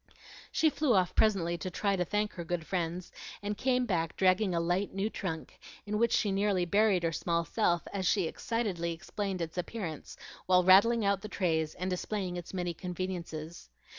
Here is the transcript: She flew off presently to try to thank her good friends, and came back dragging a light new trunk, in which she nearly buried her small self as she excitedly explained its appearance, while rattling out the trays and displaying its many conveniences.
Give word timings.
She 0.51 0.71
flew 0.71 0.95
off 0.95 1.13
presently 1.13 1.59
to 1.59 1.69
try 1.69 1.95
to 1.95 2.03
thank 2.03 2.31
her 2.33 2.43
good 2.43 2.65
friends, 2.65 3.11
and 3.43 3.55
came 3.55 3.85
back 3.85 4.15
dragging 4.15 4.55
a 4.55 4.59
light 4.59 4.91
new 4.95 5.11
trunk, 5.11 5.59
in 5.85 5.99
which 5.99 6.11
she 6.11 6.31
nearly 6.31 6.65
buried 6.65 7.03
her 7.03 7.11
small 7.11 7.45
self 7.45 7.83
as 7.93 8.07
she 8.07 8.23
excitedly 8.25 8.93
explained 8.93 9.43
its 9.43 9.59
appearance, 9.59 10.17
while 10.47 10.63
rattling 10.63 11.05
out 11.05 11.21
the 11.21 11.27
trays 11.29 11.75
and 11.75 11.87
displaying 11.91 12.35
its 12.35 12.51
many 12.51 12.73
conveniences. 12.73 13.69